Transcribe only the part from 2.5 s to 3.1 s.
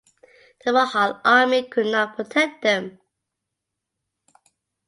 them.